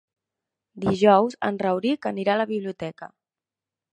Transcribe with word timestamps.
Dijous 0.85 1.35
en 1.49 1.59
Rauric 1.65 2.09
anirà 2.13 2.35
a 2.37 2.41
la 2.43 2.49
biblioteca. 2.53 3.13